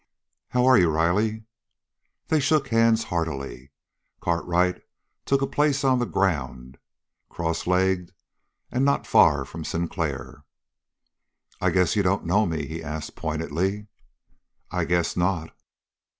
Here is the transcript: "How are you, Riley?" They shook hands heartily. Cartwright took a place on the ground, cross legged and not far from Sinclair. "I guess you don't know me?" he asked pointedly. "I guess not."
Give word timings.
"How 0.49 0.65
are 0.65 0.79
you, 0.79 0.89
Riley?" 0.89 1.43
They 2.29 2.39
shook 2.39 2.69
hands 2.69 3.03
heartily. 3.03 3.71
Cartwright 4.19 4.81
took 5.27 5.43
a 5.43 5.45
place 5.45 5.83
on 5.83 5.99
the 5.99 6.07
ground, 6.07 6.79
cross 7.29 7.67
legged 7.67 8.11
and 8.71 8.83
not 8.83 9.05
far 9.05 9.45
from 9.45 9.63
Sinclair. 9.63 10.43
"I 11.61 11.69
guess 11.69 11.95
you 11.95 12.01
don't 12.01 12.25
know 12.25 12.47
me?" 12.47 12.65
he 12.65 12.81
asked 12.81 13.15
pointedly. 13.15 13.89
"I 14.71 14.85
guess 14.85 15.15
not." 15.15 15.55